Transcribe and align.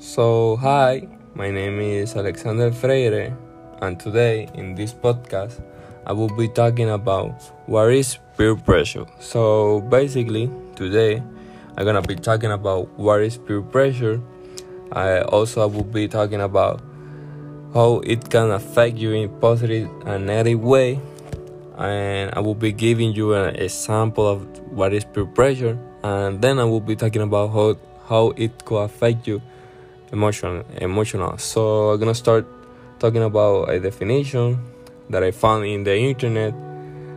So, 0.00 0.56
hi, 0.56 1.06
my 1.34 1.50
name 1.50 1.78
is 1.78 2.16
Alexander 2.16 2.72
Freire, 2.72 3.36
and 3.80 3.98
today 3.98 4.48
in 4.54 4.74
this 4.74 4.92
podcast, 4.92 5.62
I 6.04 6.12
will 6.12 6.28
be 6.28 6.48
talking 6.48 6.90
about 6.90 7.30
what 7.66 7.92
is 7.92 8.18
peer 8.36 8.56
pressure. 8.56 9.06
So, 9.20 9.80
basically, 9.82 10.50
today 10.74 11.22
I'm 11.76 11.84
gonna 11.84 12.02
be 12.02 12.16
talking 12.16 12.50
about 12.50 12.88
what 12.98 13.22
is 13.22 13.38
peer 13.38 13.62
pressure. 13.62 14.20
I 14.90 15.20
also 15.22 15.66
will 15.68 15.84
be 15.84 16.08
talking 16.08 16.40
about 16.40 16.82
how 17.72 18.00
it 18.04 18.28
can 18.28 18.50
affect 18.50 18.98
you 18.98 19.12
in 19.12 19.30
positive 19.40 19.88
and 20.06 20.26
negative 20.26 20.60
way, 20.60 21.00
and 21.78 22.34
I 22.34 22.40
will 22.40 22.56
be 22.58 22.72
giving 22.72 23.12
you 23.12 23.34
an 23.34 23.54
example 23.56 24.26
of 24.26 24.42
what 24.70 24.92
is 24.92 25.04
peer 25.04 25.24
pressure, 25.24 25.78
and 26.02 26.42
then 26.42 26.58
I 26.58 26.64
will 26.64 26.82
be 26.82 26.96
talking 26.96 27.22
about 27.22 27.52
how 27.52 27.76
how 28.08 28.34
it 28.36 28.64
could 28.66 28.82
affect 28.82 29.26
you 29.26 29.40
emotional 30.14 30.64
emotional. 30.80 31.36
So 31.38 31.90
i'm 31.90 31.98
gonna 31.98 32.14
start 32.14 32.46
talking 32.98 33.22
about 33.22 33.68
a 33.68 33.80
definition 33.80 34.58
that 35.10 35.22
i 35.22 35.30
found 35.30 35.66
in 35.66 35.82
the 35.84 35.96
internet. 35.96 36.54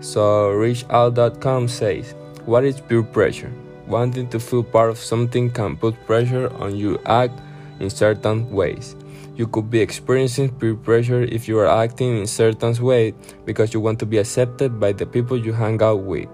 So 0.00 0.50
reachout.com 0.62 1.68
says 1.68 2.14
what 2.46 2.64
is 2.64 2.80
peer 2.80 3.02
pressure? 3.02 3.52
Wanting 3.86 4.28
to 4.30 4.40
feel 4.40 4.64
part 4.64 4.90
of 4.90 4.98
something 4.98 5.50
can 5.50 5.76
put 5.76 5.94
pressure 6.06 6.48
on 6.56 6.76
you 6.76 6.98
act 7.04 7.38
in 7.80 7.90
certain 7.90 8.50
ways. 8.50 8.96
You 9.36 9.46
could 9.46 9.70
be 9.70 9.80
experiencing 9.80 10.48
peer 10.58 10.74
pressure 10.74 11.22
if 11.22 11.46
you 11.46 11.58
are 11.58 11.68
acting 11.68 12.18
in 12.18 12.26
certain 12.26 12.74
ways 12.82 13.14
because 13.44 13.72
you 13.72 13.80
want 13.80 13.98
to 14.00 14.06
be 14.06 14.18
accepted 14.18 14.80
by 14.80 14.92
the 14.92 15.06
people 15.06 15.36
you 15.36 15.52
hang 15.52 15.80
out 15.82 16.02
with. 16.02 16.28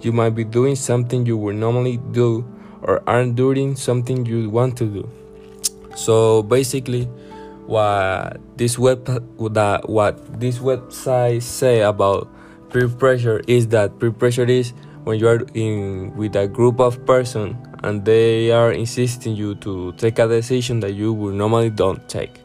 You 0.00 0.12
might 0.12 0.34
be 0.34 0.44
doing 0.44 0.76
something 0.76 1.26
you 1.26 1.36
would 1.36 1.56
normally 1.56 1.98
do 2.12 2.44
or 2.82 3.02
aren't 3.06 3.34
doing 3.34 3.76
something 3.76 4.24
you 4.24 4.48
want 4.48 4.76
to 4.78 4.86
do 4.86 5.04
so 5.96 6.42
basically, 6.42 7.08
what 7.66 8.38
this 8.56 8.78
web 8.78 9.04
that 9.06 9.88
what 9.88 10.38
this 10.38 10.58
website 10.58 11.42
say 11.42 11.80
about 11.80 12.28
peer 12.70 12.88
pressure 12.88 13.40
is 13.48 13.68
that 13.68 13.98
peer 13.98 14.12
pressure 14.12 14.44
is 14.44 14.72
when 15.04 15.18
you 15.18 15.26
are 15.26 15.40
in 15.54 16.14
with 16.14 16.36
a 16.36 16.46
group 16.46 16.80
of 16.80 17.04
person 17.06 17.56
and 17.82 18.04
they 18.04 18.52
are 18.52 18.72
insisting 18.72 19.34
you 19.34 19.54
to 19.56 19.92
take 19.92 20.18
a 20.18 20.28
decision 20.28 20.80
that 20.80 20.92
you 20.92 21.12
would 21.12 21.34
normally 21.34 21.70
don't 21.70 22.06
take. 22.08 22.40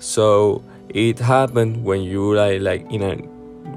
So 0.00 0.64
it 0.88 1.18
happened 1.18 1.84
when 1.84 2.02
you 2.02 2.34
like 2.34 2.60
like 2.60 2.90
in 2.90 3.02
a 3.02 3.16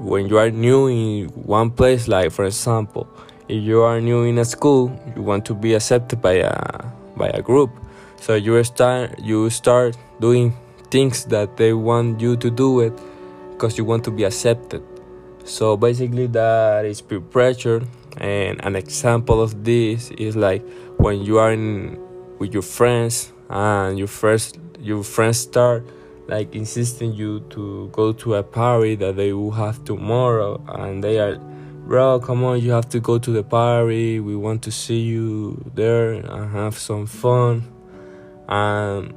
when 0.00 0.28
you 0.28 0.38
are 0.38 0.50
new 0.50 0.88
in 0.88 1.28
one 1.28 1.70
place 1.70 2.08
like 2.08 2.32
for 2.32 2.46
example 2.46 3.06
if 3.48 3.62
you 3.62 3.82
are 3.82 4.00
new 4.00 4.24
in 4.24 4.38
a 4.38 4.44
school 4.44 4.88
you 5.14 5.20
want 5.20 5.44
to 5.44 5.54
be 5.54 5.74
accepted 5.74 6.22
by 6.22 6.40
a 6.40 6.54
by 7.16 7.28
a 7.28 7.42
group 7.42 7.70
so 8.20 8.34
you 8.34 8.62
start 8.62 9.18
you 9.18 9.48
start 9.48 9.96
doing 10.20 10.54
things 10.90 11.24
that 11.26 11.56
they 11.56 11.72
want 11.72 12.20
you 12.20 12.36
to 12.36 12.50
do 12.50 12.80
it 12.80 12.92
because 13.52 13.78
you 13.78 13.84
want 13.84 14.04
to 14.04 14.10
be 14.10 14.24
accepted. 14.24 14.82
So 15.44 15.76
basically 15.76 16.26
that 16.28 16.84
is 16.84 17.00
peer 17.00 17.20
pressure 17.20 17.82
and 18.18 18.62
an 18.62 18.76
example 18.76 19.40
of 19.40 19.64
this 19.64 20.10
is 20.12 20.36
like 20.36 20.62
when 20.98 21.22
you 21.22 21.38
are 21.38 21.52
in 21.52 21.98
with 22.38 22.52
your 22.52 22.62
friends 22.62 23.32
and 23.48 23.98
your 23.98 24.08
first 24.08 24.58
your 24.78 25.02
friends 25.02 25.38
start 25.38 25.84
like 26.28 26.54
insisting 26.54 27.14
you 27.14 27.40
to 27.50 27.88
go 27.92 28.12
to 28.12 28.34
a 28.34 28.42
party 28.42 28.96
that 28.96 29.16
they 29.16 29.32
will 29.32 29.50
have 29.50 29.82
tomorrow 29.84 30.62
and 30.68 31.02
they 31.02 31.18
are 31.18 31.36
bro 31.86 32.20
come 32.20 32.44
on 32.44 32.60
you 32.60 32.70
have 32.70 32.88
to 32.90 33.00
go 33.00 33.18
to 33.18 33.30
the 33.30 33.42
party. 33.42 34.20
We 34.20 34.36
want 34.36 34.62
to 34.64 34.70
see 34.70 35.00
you 35.00 35.64
there 35.74 36.12
and 36.12 36.52
have 36.52 36.76
some 36.76 37.06
fun 37.06 37.79
and 38.50 39.14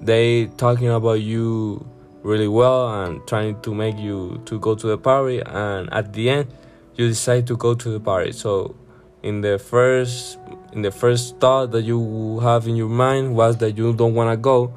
they 0.00 0.46
talking 0.56 0.88
about 0.88 1.20
you 1.20 1.84
really 2.22 2.48
well 2.48 3.02
and 3.02 3.26
trying 3.26 3.60
to 3.62 3.74
make 3.74 3.98
you 3.98 4.40
to 4.44 4.58
go 4.58 4.74
to 4.74 4.86
the 4.86 4.98
party 4.98 5.40
and 5.44 5.92
at 5.92 6.12
the 6.12 6.30
end 6.30 6.52
you 6.94 7.08
decide 7.08 7.46
to 7.46 7.56
go 7.56 7.74
to 7.74 7.90
the 7.90 8.00
party. 8.00 8.32
So 8.32 8.76
in 9.22 9.40
the 9.40 9.58
first 9.58 10.38
in 10.72 10.82
the 10.82 10.90
first 10.90 11.38
thought 11.38 11.72
that 11.72 11.82
you 11.82 12.38
have 12.40 12.68
in 12.68 12.76
your 12.76 12.88
mind 12.88 13.34
was 13.34 13.56
that 13.58 13.76
you 13.76 13.92
don't 13.92 14.14
want 14.14 14.30
to 14.30 14.36
go 14.36 14.72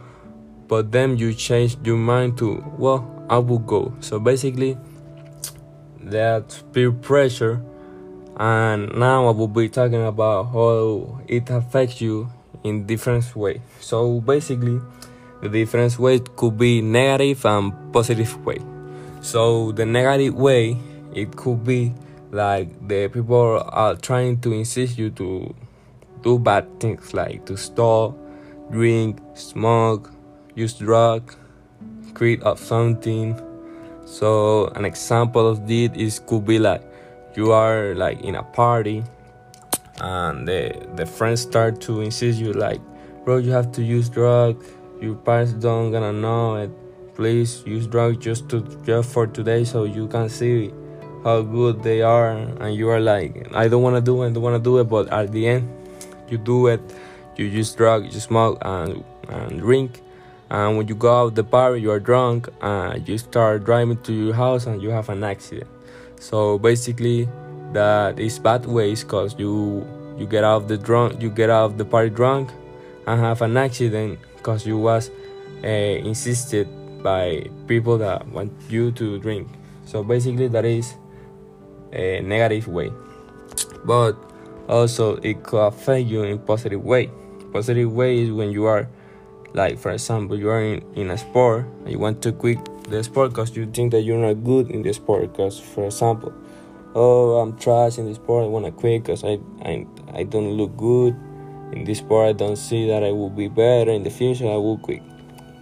but 0.67 0.91
then 0.91 1.17
you 1.17 1.33
change 1.33 1.77
your 1.83 1.97
mind 1.97 2.37
to 2.37 2.63
well 2.77 3.25
i 3.29 3.37
will 3.37 3.59
go. 3.59 3.93
So 3.99 4.19
basically 4.19 4.77
that 5.99 6.63
peer 6.73 6.91
pressure 6.91 7.61
and 8.37 8.91
now 8.95 9.27
i 9.27 9.31
will 9.31 9.47
be 9.47 9.69
talking 9.69 10.03
about 10.03 10.45
how 10.45 11.21
it 11.27 11.49
affects 11.51 12.01
you 12.01 12.29
in 12.63 12.85
different 12.85 13.35
way. 13.35 13.61
So 13.79 14.21
basically, 14.21 14.79
the 15.41 15.49
different 15.49 15.97
way 15.97 16.19
could 16.19 16.57
be 16.57 16.81
negative 16.81 17.45
and 17.45 17.73
positive 17.91 18.45
way. 18.45 18.59
So 19.21 19.71
the 19.71 19.85
negative 19.85 20.35
way, 20.35 20.77
it 21.13 21.35
could 21.35 21.63
be 21.63 21.93
like 22.31 22.87
the 22.87 23.07
people 23.09 23.63
are 23.67 23.95
trying 23.95 24.39
to 24.41 24.53
insist 24.53 24.97
you 24.97 25.09
to 25.11 25.53
do 26.21 26.39
bad 26.39 26.79
things 26.79 27.13
like 27.13 27.45
to 27.45 27.57
steal, 27.57 28.17
drink, 28.71 29.19
smoke, 29.33 30.11
use 30.55 30.73
drug, 30.73 31.35
create 32.13 32.43
up 32.43 32.57
something. 32.57 33.39
So 34.05 34.67
an 34.75 34.85
example 34.85 35.47
of 35.47 35.67
this 35.67 35.89
is 35.95 36.19
could 36.19 36.45
be 36.45 36.59
like 36.59 36.83
you 37.35 37.51
are 37.51 37.95
like 37.95 38.21
in 38.21 38.35
a 38.35 38.43
party 38.43 39.03
and 40.01 40.47
the 40.47 40.73
the 40.95 41.05
friends 41.05 41.41
start 41.41 41.79
to 41.79 42.01
insist 42.01 42.39
you 42.39 42.51
like 42.53 42.81
bro 43.23 43.37
you 43.37 43.51
have 43.51 43.71
to 43.71 43.81
use 43.81 44.09
drugs 44.09 44.65
your 45.01 45.15
parents 45.15 45.53
don't 45.53 45.91
gonna 45.91 46.13
know 46.13 46.55
it. 46.55 46.69
Please 47.15 47.63
use 47.65 47.87
drugs 47.87 48.17
just 48.17 48.47
to 48.49 48.61
just 48.85 49.11
for 49.11 49.25
today 49.25 49.63
so 49.63 49.83
you 49.83 50.07
can 50.07 50.29
see 50.29 50.71
how 51.23 51.41
good 51.41 51.81
they 51.81 52.03
are. 52.03 52.29
And 52.29 52.75
you 52.75 52.87
are 52.89 52.99
like 52.99 53.51
i 53.53 53.67
don't 53.67 53.81
want 53.81 53.95
to 53.95 54.01
do 54.01 54.21
it 54.21 54.29
i 54.29 54.31
don't 54.31 54.43
want 54.43 54.55
to 54.55 54.63
do 54.63 54.77
it 54.77 54.85
but 54.85 55.11
at 55.11 55.31
the 55.31 55.47
end 55.47 55.67
you 56.29 56.37
do 56.37 56.67
it. 56.67 56.79
You 57.35 57.45
use 57.45 57.73
drugs 57.73 58.13
you 58.13 58.21
smoke 58.21 58.59
and, 58.61 59.03
and 59.27 59.59
drink. 59.59 60.01
And 60.51 60.77
when 60.77 60.87
you 60.87 60.95
go 60.95 61.11
out 61.15 61.35
the 61.35 61.43
party 61.43 61.81
you 61.81 61.89
are 61.89 61.99
drunk 61.99 62.47
and 62.61 63.07
you 63.07 63.17
start 63.17 63.63
driving 63.63 63.97
to 64.03 64.13
your 64.13 64.35
house 64.35 64.67
and 64.67 64.81
you 64.81 64.89
have 64.91 65.09
an 65.09 65.23
accident. 65.23 65.69
So 66.19 66.59
basically 66.59 67.27
that 67.73 68.19
is 68.19 68.39
bad 68.39 68.65
ways 68.65 69.03
because 69.03 69.35
you 69.37 69.85
you 70.17 70.25
get 70.25 70.43
out 70.43 70.63
of 70.63 70.67
the 70.67 70.77
drunk 70.77 71.21
you 71.21 71.29
get 71.29 71.49
out 71.49 71.65
of 71.65 71.77
the 71.77 71.85
party 71.85 72.09
drunk 72.09 72.49
and 73.07 73.19
have 73.19 73.41
an 73.41 73.57
accident 73.57 74.19
because 74.37 74.65
you 74.65 74.77
was 74.77 75.09
uh, 75.63 75.67
insisted 75.67 76.67
by 77.03 77.45
people 77.67 77.97
that 77.97 78.27
want 78.27 78.51
you 78.69 78.91
to 78.91 79.19
drink. 79.19 79.47
So 79.85 80.03
basically 80.03 80.47
that 80.49 80.65
is 80.65 80.95
a 81.91 82.21
negative 82.21 82.67
way. 82.67 82.91
But 83.85 84.13
also 84.67 85.17
it 85.17 85.43
could 85.43 85.59
affect 85.59 86.07
you 86.07 86.23
in 86.23 86.39
positive 86.39 86.83
way. 86.83 87.09
Positive 87.51 87.91
way 87.91 88.19
is 88.19 88.31
when 88.31 88.51
you 88.51 88.65
are 88.65 88.87
like 89.53 89.77
for 89.77 89.91
example 89.91 90.39
you 90.39 90.49
are 90.49 90.61
in, 90.61 90.81
in 90.95 91.11
a 91.11 91.17
sport 91.17 91.65
and 91.81 91.91
you 91.91 91.99
want 91.99 92.21
to 92.21 92.31
quit 92.31 92.57
the 92.89 93.03
sport 93.03 93.31
because 93.31 93.55
you 93.55 93.65
think 93.65 93.91
that 93.91 94.01
you're 94.01 94.17
not 94.17 94.43
good 94.43 94.71
in 94.71 94.81
the 94.81 94.93
sport 94.93 95.33
because 95.33 95.59
for 95.59 95.85
example 95.85 96.33
oh 96.95 97.39
i'm 97.39 97.57
trash 97.57 97.97
in 97.97 98.05
this 98.05 98.17
sport. 98.17 98.45
I 98.45 98.47
want 98.47 98.65
to 98.65 98.71
quit 98.71 99.03
because 99.03 99.23
I, 99.23 99.39
I 99.63 99.85
i 100.13 100.23
don't 100.23 100.51
look 100.51 100.75
good. 100.77 101.15
In 101.71 101.85
this 101.85 101.99
sport 101.99 102.29
i 102.29 102.33
don't 102.33 102.57
see 102.57 102.87
that 102.87 103.03
i 103.03 103.11
will 103.11 103.29
be 103.29 103.47
better 103.47 103.91
in 103.91 104.03
the 104.03 104.09
future. 104.09 104.45
I 104.45 104.57
will 104.57 104.77
quit. 104.77 105.01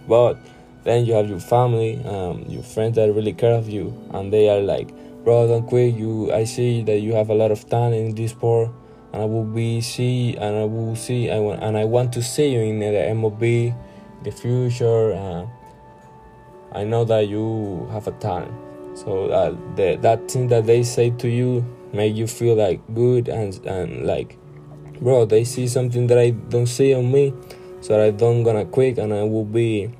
But 0.08 0.38
then 0.84 1.04
you 1.04 1.14
have 1.14 1.28
your 1.28 1.40
family 1.40 2.02
um, 2.04 2.44
your 2.48 2.62
friends 2.62 2.96
that 2.96 3.12
really 3.12 3.32
care 3.32 3.54
of 3.54 3.68
you 3.68 3.96
and 4.12 4.32
they 4.32 4.48
are 4.48 4.60
like 4.60 4.88
bro 5.24 5.46
don't 5.46 5.66
quit. 5.66 5.94
You 5.94 6.32
i 6.32 6.44
see 6.44 6.82
that 6.84 7.00
you 7.00 7.12
have 7.14 7.30
a 7.30 7.34
lot 7.34 7.50
of 7.50 7.68
talent 7.68 7.94
in 7.94 8.14
this 8.14 8.32
sport 8.32 8.70
and 9.12 9.22
i 9.22 9.24
will 9.24 9.44
be 9.44 9.80
see 9.80 10.36
and 10.36 10.56
i 10.56 10.64
will 10.64 10.96
see 10.96 11.30
I 11.30 11.38
want, 11.38 11.62
and 11.62 11.76
i 11.76 11.84
want 11.84 12.12
to 12.14 12.22
see 12.22 12.52
you 12.52 12.60
in 12.60 12.78
the 12.78 13.14
mob 13.14 13.40
the 13.40 14.30
future 14.30 15.12
uh, 15.12 15.46
i 16.72 16.84
know 16.84 17.04
that 17.04 17.28
you 17.28 17.88
have 17.92 18.06
a 18.06 18.12
talent 18.12 18.69
so 18.94 19.26
uh, 19.30 19.56
the, 19.76 19.96
that 20.00 20.30
thing 20.30 20.48
that 20.48 20.66
they 20.66 20.82
say 20.82 21.10
to 21.10 21.28
you 21.28 21.64
make 21.92 22.14
you 22.14 22.26
feel 22.26 22.54
like 22.54 22.80
good 22.94 23.28
and 23.28 23.64
and 23.66 24.06
like 24.06 24.36
bro 25.00 25.24
they 25.24 25.44
see 25.44 25.66
something 25.66 26.06
that 26.06 26.18
i 26.18 26.30
don't 26.30 26.66
see 26.66 26.94
on 26.94 27.10
me 27.10 27.32
so 27.80 28.00
i 28.00 28.10
don't 28.10 28.42
gonna 28.42 28.64
quit 28.64 28.98
and 28.98 29.12
i 29.12 29.22
will 29.22 29.44
be 29.44 29.90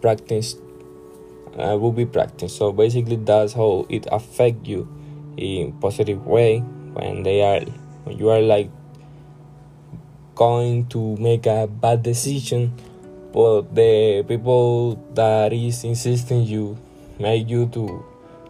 practice 0.00 0.56
i 1.58 1.74
will 1.74 1.92
be 1.92 2.04
practice 2.04 2.56
so 2.56 2.72
basically 2.72 3.16
that's 3.16 3.52
how 3.52 3.86
it 3.88 4.06
affect 4.10 4.66
you 4.66 4.88
in 5.36 5.72
positive 5.80 6.26
way 6.26 6.58
when 6.58 7.22
they 7.22 7.42
are 7.42 7.60
when 8.04 8.18
you 8.18 8.28
are 8.28 8.40
like 8.40 8.70
going 10.34 10.86
to 10.86 11.16
make 11.16 11.46
a 11.46 11.66
bad 11.66 12.02
decision 12.02 12.72
but 13.32 13.74
the 13.74 14.24
people 14.26 14.96
that 15.14 15.52
is 15.52 15.84
insisting 15.84 16.42
you 16.42 16.76
make 17.20 17.48
you 17.48 17.66
to 17.66 18.04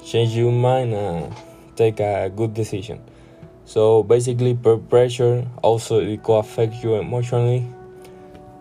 change 0.05 0.37
your 0.37 0.53
mind 0.53 0.95
and 0.95 1.35
take 1.77 2.01
a 2.01 2.31
good 2.35 2.55
decision. 2.55 3.01
So 3.67 4.03
basically, 4.03 4.55
peer 4.55 4.79
pressure 4.79 5.47
also 5.63 6.01
it 6.01 6.23
could 6.23 6.39
affect 6.39 6.83
you 6.83 6.95
emotionally. 6.95 7.67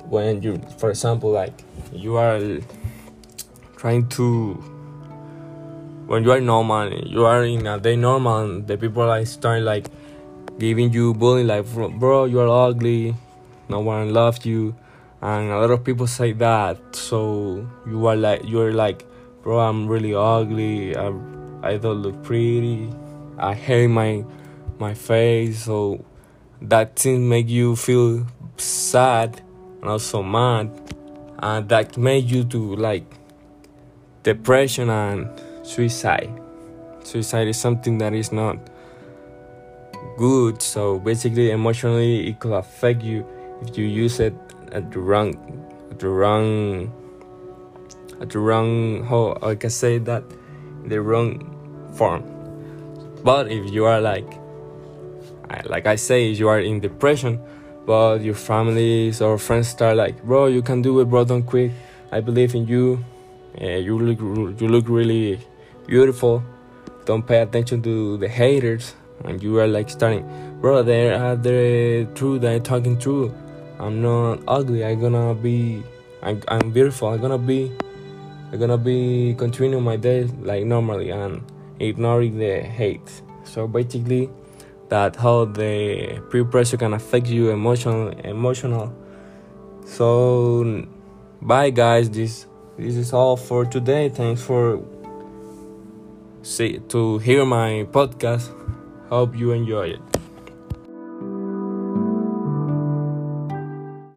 when 0.10 0.42
you 0.42 0.60
for 0.78 0.90
example 0.90 1.32
like 1.32 1.54
you 1.94 2.18
are 2.18 2.42
trying 3.78 4.08
to 4.10 4.54
when 6.08 6.24
you 6.24 6.32
are 6.32 6.42
normal 6.42 6.90
you 6.92 7.26
are 7.26 7.44
in 7.46 7.68
a 7.68 7.80
day 7.80 7.96
normal 7.96 8.60
the 8.62 8.78
people 8.78 9.06
like 9.06 9.28
start 9.28 9.62
like 9.62 9.88
giving 10.58 10.92
you 10.92 11.14
bullying 11.14 11.48
like 11.48 11.66
bro 12.00 12.26
you 12.26 12.40
are 12.40 12.50
ugly 12.68 13.16
no 13.70 13.80
one 13.80 14.12
loves 14.12 14.46
you 14.46 14.76
and 15.22 15.52
a 15.52 15.60
lot 15.60 15.70
of 15.70 15.84
people 15.84 16.08
say 16.08 16.32
that 16.32 16.78
so 16.96 17.66
you 17.86 18.06
are 18.08 18.16
like 18.16 18.42
you're 18.46 18.74
like 18.74 19.06
bro 19.42 19.60
i'm 19.60 19.88
really 19.88 20.14
ugly. 20.14 20.96
I, 20.96 21.12
I 21.62 21.78
don't 21.78 22.02
look 22.02 22.24
pretty. 22.24 22.90
I 23.38 23.54
hate 23.54 23.88
my 23.88 24.24
my 24.80 24.94
face. 24.94 25.66
So 25.66 26.04
that 26.62 26.96
thing 26.96 27.28
make 27.28 27.50
you 27.50 27.76
feel 27.76 28.26
sad 28.58 29.42
and 29.82 29.90
also 29.90 30.24
mad. 30.24 30.70
And 31.40 31.70
that 31.70 31.98
made 31.98 32.30
you 32.30 32.44
to 32.46 32.76
like 32.76 33.06
depression 34.24 34.90
and 34.90 35.30
suicide. 35.64 36.30
Suicide 37.04 37.48
is 37.48 37.60
something 37.60 37.98
that 38.00 38.14
is 38.14 38.32
not 38.32 38.58
good. 40.18 40.62
So 40.62 41.00
basically 41.00 41.52
emotionally 41.52 42.30
it 42.30 42.40
could 42.40 42.54
affect 42.54 43.04
you 43.04 43.26
if 43.62 43.78
you 43.78 43.86
use 43.86 44.20
it 44.20 44.34
at 44.72 44.92
the 44.92 45.00
wrong 45.00 45.36
at 45.92 46.00
the 46.00 46.10
wrong 46.10 46.92
at 48.22 48.30
the 48.30 48.40
wrong 48.40 49.04
how 49.06 49.38
I 49.42 49.56
can 49.56 49.70
say 49.70 49.98
that 50.00 50.24
the 50.86 51.02
wrong 51.02 51.44
form. 51.96 52.24
But 53.24 53.52
if 53.52 53.72
you 53.72 53.86
are 53.86 54.02
like 54.02 54.28
like 55.66 55.88
I 55.88 55.96
say, 55.96 56.28
you 56.28 56.48
are 56.48 56.60
in 56.60 56.80
depression, 56.80 57.42
but 57.86 58.22
your 58.22 58.36
families 58.36 59.22
or 59.22 59.38
friends 59.38 59.68
start 59.68 59.98
like, 59.98 60.24
bro, 60.24 60.46
you 60.46 60.62
can 60.62 60.82
do 60.82 61.00
it, 61.00 61.06
bro. 61.06 61.26
Don't 61.26 61.44
quit. 61.44 61.72
I 62.12 62.20
believe 62.20 62.56
in 62.56 62.68
you. 62.68 63.04
Uh, 63.60 63.66
you 63.66 63.98
look 63.98 64.20
you 64.62 64.68
look 64.68 64.88
really 64.88 65.40
beautiful. 65.88 66.44
Don't 67.06 67.26
pay 67.26 67.42
attention 67.42 67.82
to 67.82 68.18
the 68.18 68.28
haters, 68.28 68.96
and 69.26 69.42
you 69.42 69.58
are 69.60 69.68
like 69.68 69.90
starting, 69.90 70.24
bro. 70.62 70.84
They 70.84 71.12
are 71.12 71.36
the 71.36 72.08
truth. 72.14 72.42
They're 72.42 72.60
talking 72.60 72.98
true. 73.00 73.34
I'm 73.80 74.02
not 74.02 74.42
ugly. 74.48 74.86
I'm 74.86 75.00
gonna 75.00 75.34
be. 75.34 75.84
I'm, 76.22 76.42
I'm 76.48 76.72
beautiful. 76.72 77.10
I'm 77.10 77.22
gonna 77.22 77.38
be. 77.38 77.72
I'm 78.52 78.60
gonna 78.60 78.78
be 78.78 79.36
continuing 79.38 79.84
my 79.84 79.96
day 79.96 80.24
like 80.42 80.66
normally 80.66 81.12
and 81.12 81.42
ignoring 81.80 82.38
the 82.38 82.62
hate. 82.62 83.22
So 83.44 83.68
basically, 83.68 84.30
that 84.90 85.16
how 85.16 85.46
the 85.46 86.20
peer 86.32 86.46
pressure 86.46 86.78
can 86.78 86.94
affect 86.94 87.28
you 87.28 87.50
emotional 87.52 88.10
emotional. 88.24 88.94
So 89.86 90.88
bye 91.42 91.70
guys. 91.70 92.10
This 92.10 92.48
this 92.78 92.96
is 92.96 93.14
all 93.14 93.38
for 93.38 93.66
today. 93.66 94.10
Thanks 94.10 94.42
for 94.42 94.82
see 96.42 96.80
to 96.90 97.20
hear 97.20 97.46
my 97.46 97.86
podcast. 97.92 98.50
Hope 99.10 99.36
you 99.36 99.52
enjoy 99.52 99.90
it. 99.90 100.09